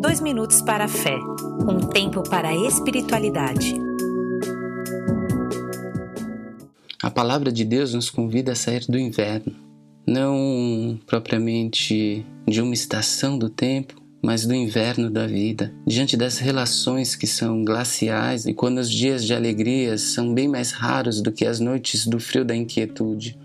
Dois 0.00 0.20
minutos 0.20 0.60
para 0.60 0.84
a 0.84 0.88
fé, 0.88 1.16
um 1.68 1.78
tempo 1.88 2.22
para 2.28 2.48
a 2.48 2.54
espiritualidade. 2.54 3.74
A 7.02 7.10
palavra 7.10 7.50
de 7.50 7.64
Deus 7.64 7.94
nos 7.94 8.10
convida 8.10 8.52
a 8.52 8.54
sair 8.54 8.84
do 8.88 8.98
inverno, 8.98 9.54
não 10.06 10.98
propriamente 11.06 12.26
de 12.46 12.60
uma 12.60 12.74
estação 12.74 13.38
do 13.38 13.48
tempo, 13.48 13.94
mas 14.22 14.44
do 14.44 14.54
inverno 14.54 15.10
da 15.10 15.26
vida, 15.26 15.72
diante 15.86 16.16
das 16.16 16.38
relações 16.38 17.14
que 17.14 17.26
são 17.26 17.64
glaciais 17.64 18.44
e 18.44 18.52
quando 18.52 18.78
os 18.78 18.90
dias 18.90 19.24
de 19.24 19.32
alegria 19.32 19.96
são 19.96 20.34
bem 20.34 20.48
mais 20.48 20.72
raros 20.72 21.22
do 21.22 21.32
que 21.32 21.46
as 21.46 21.60
noites 21.60 22.06
do 22.06 22.18
frio 22.18 22.44
da 22.44 22.54
inquietude. 22.54 23.38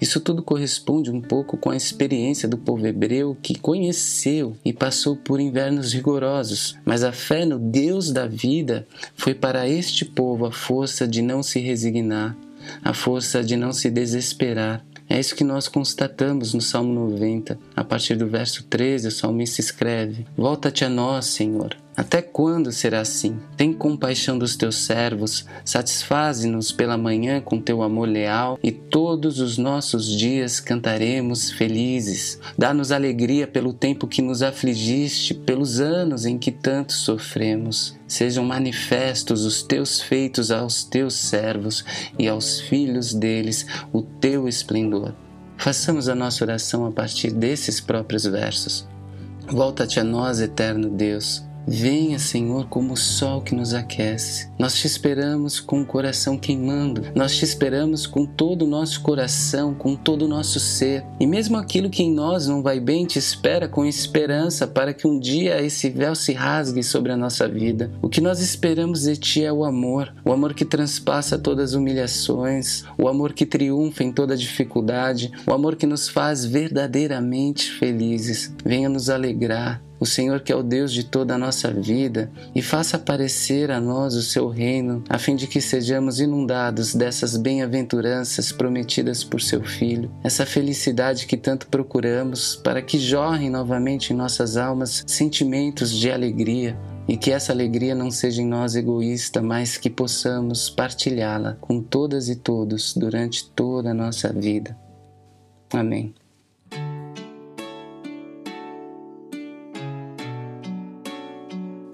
Isso 0.00 0.20
tudo 0.20 0.42
corresponde 0.42 1.10
um 1.10 1.20
pouco 1.20 1.56
com 1.56 1.70
a 1.70 1.76
experiência 1.76 2.48
do 2.48 2.56
povo 2.56 2.86
hebreu 2.86 3.36
que 3.42 3.58
conheceu 3.58 4.56
e 4.64 4.72
passou 4.72 5.16
por 5.16 5.40
invernos 5.40 5.92
rigorosos, 5.92 6.76
mas 6.84 7.02
a 7.02 7.12
fé 7.12 7.44
no 7.44 7.58
Deus 7.58 8.12
da 8.12 8.26
vida 8.26 8.86
foi 9.16 9.34
para 9.34 9.68
este 9.68 10.04
povo 10.04 10.46
a 10.46 10.52
força 10.52 11.06
de 11.06 11.20
não 11.20 11.42
se 11.42 11.58
resignar, 11.58 12.36
a 12.82 12.94
força 12.94 13.42
de 13.42 13.56
não 13.56 13.72
se 13.72 13.90
desesperar. 13.90 14.84
É 15.08 15.18
isso 15.18 15.34
que 15.34 15.42
nós 15.42 15.68
constatamos 15.68 16.52
no 16.52 16.60
Salmo 16.60 16.92
90. 16.92 17.58
A 17.74 17.82
partir 17.82 18.14
do 18.14 18.26
verso 18.26 18.62
13, 18.64 19.08
o 19.08 19.10
salmista 19.10 19.60
escreve: 19.60 20.26
Volta-te 20.36 20.84
a 20.84 20.88
nós, 20.88 21.24
Senhor 21.26 21.76
até 21.98 22.22
quando 22.22 22.70
será 22.70 23.00
assim? 23.00 23.40
Tem 23.56 23.72
compaixão 23.72 24.38
dos 24.38 24.54
teus 24.54 24.76
servos, 24.76 25.44
satisfaze-nos 25.64 26.70
pela 26.70 26.96
manhã 26.96 27.40
com 27.40 27.60
teu 27.60 27.82
amor 27.82 28.08
leal 28.08 28.56
e 28.62 28.70
todos 28.70 29.40
os 29.40 29.58
nossos 29.58 30.06
dias 30.06 30.60
cantaremos 30.60 31.50
felizes. 31.50 32.38
Dá-nos 32.56 32.92
alegria 32.92 33.48
pelo 33.48 33.72
tempo 33.72 34.06
que 34.06 34.22
nos 34.22 34.44
afligiste, 34.44 35.34
pelos 35.34 35.80
anos 35.80 36.24
em 36.24 36.38
que 36.38 36.52
tanto 36.52 36.92
sofremos. 36.92 37.98
Sejam 38.06 38.44
manifestos 38.44 39.44
os 39.44 39.60
teus 39.64 40.00
feitos 40.00 40.52
aos 40.52 40.84
teus 40.84 41.14
servos 41.14 41.84
e 42.16 42.28
aos 42.28 42.60
filhos 42.60 43.12
deles 43.12 43.66
o 43.92 44.02
teu 44.02 44.46
esplendor. 44.46 45.16
Façamos 45.56 46.08
a 46.08 46.14
nossa 46.14 46.44
oração 46.44 46.86
a 46.86 46.92
partir 46.92 47.32
desses 47.32 47.80
próprios 47.80 48.22
versos. 48.22 48.86
Volta-te 49.48 49.98
a 49.98 50.04
nós, 50.04 50.40
eterno 50.40 50.90
Deus 50.90 51.47
Venha, 51.70 52.18
Senhor, 52.18 52.66
como 52.68 52.94
o 52.94 52.96
sol 52.96 53.42
que 53.42 53.54
nos 53.54 53.74
aquece. 53.74 54.50
Nós 54.58 54.74
te 54.74 54.86
esperamos 54.86 55.60
com 55.60 55.82
o 55.82 55.86
coração 55.86 56.38
queimando. 56.38 57.02
Nós 57.14 57.36
te 57.36 57.44
esperamos 57.44 58.06
com 58.06 58.24
todo 58.24 58.62
o 58.62 58.66
nosso 58.66 59.02
coração, 59.02 59.74
com 59.74 59.94
todo 59.94 60.22
o 60.22 60.28
nosso 60.28 60.58
ser. 60.58 61.04
E 61.20 61.26
mesmo 61.26 61.58
aquilo 61.58 61.90
que 61.90 62.02
em 62.02 62.10
nós 62.10 62.48
não 62.48 62.62
vai 62.62 62.80
bem, 62.80 63.04
te 63.04 63.18
espera 63.18 63.68
com 63.68 63.84
esperança 63.84 64.66
para 64.66 64.94
que 64.94 65.06
um 65.06 65.20
dia 65.20 65.62
esse 65.62 65.90
véu 65.90 66.14
se 66.14 66.32
rasgue 66.32 66.82
sobre 66.82 67.12
a 67.12 67.16
nossa 67.18 67.46
vida. 67.46 67.92
O 68.00 68.08
que 68.08 68.22
nós 68.22 68.40
esperamos 68.40 69.02
de 69.02 69.16
ti 69.16 69.44
é 69.44 69.52
o 69.52 69.62
amor, 69.62 70.14
o 70.24 70.32
amor 70.32 70.54
que 70.54 70.64
transpassa 70.64 71.38
todas 71.38 71.70
as 71.70 71.74
humilhações, 71.74 72.82
o 72.96 73.06
amor 73.08 73.34
que 73.34 73.44
triunfa 73.44 74.02
em 74.02 74.10
toda 74.10 74.34
dificuldade, 74.34 75.30
o 75.46 75.52
amor 75.52 75.76
que 75.76 75.86
nos 75.86 76.08
faz 76.08 76.46
verdadeiramente 76.46 77.70
felizes. 77.72 78.54
Venha 78.64 78.88
nos 78.88 79.10
alegrar, 79.10 79.82
o 80.00 80.06
Senhor 80.06 80.40
que 80.40 80.52
é 80.52 80.56
o 80.56 80.62
Deus 80.62 80.92
de 80.92 81.04
toda 81.04 81.34
a 81.34 81.38
nossa 81.38 81.70
vida, 81.70 82.30
e 82.54 82.62
faça 82.62 82.96
aparecer 82.96 83.70
a 83.70 83.80
nós 83.80 84.14
o 84.14 84.22
seu 84.22 84.48
reino, 84.48 85.02
a 85.08 85.18
fim 85.18 85.36
de 85.36 85.46
que 85.46 85.60
sejamos 85.60 86.20
inundados 86.20 86.94
dessas 86.94 87.36
bem-aventuranças 87.36 88.52
prometidas 88.52 89.22
por 89.24 89.40
seu 89.40 89.62
Filho, 89.62 90.10
essa 90.22 90.46
felicidade 90.46 91.26
que 91.26 91.36
tanto 91.36 91.68
procuramos, 91.68 92.56
para 92.56 92.82
que 92.82 92.98
jorrem 92.98 93.50
novamente 93.50 94.12
em 94.12 94.16
nossas 94.16 94.56
almas 94.56 95.04
sentimentos 95.06 95.90
de 95.92 96.10
alegria, 96.10 96.78
e 97.08 97.16
que 97.16 97.32
essa 97.32 97.52
alegria 97.52 97.94
não 97.94 98.10
seja 98.10 98.42
em 98.42 98.46
nós 98.46 98.76
egoísta, 98.76 99.40
mas 99.40 99.78
que 99.78 99.88
possamos 99.88 100.68
partilhá-la 100.68 101.56
com 101.60 101.82
todas 101.82 102.28
e 102.28 102.36
todos 102.36 102.94
durante 102.94 103.48
toda 103.50 103.90
a 103.90 103.94
nossa 103.94 104.30
vida. 104.30 104.76
Amém. 105.72 106.14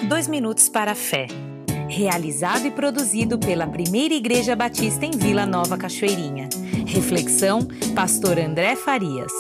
Dois 0.05 0.29
Minutos 0.29 0.69
para 0.69 0.93
a 0.93 0.95
Fé. 0.95 1.27
Realizado 1.89 2.67
e 2.67 2.71
produzido 2.71 3.39
pela 3.39 3.67
Primeira 3.67 4.13
Igreja 4.13 4.55
Batista 4.55 5.07
em 5.07 5.13
Vila 5.13 5.47
Nova 5.47 5.79
Cachoeirinha. 5.79 6.49
Reflexão: 6.87 7.67
Pastor 7.95 8.39
André 8.39 8.77
Farias. 8.77 9.33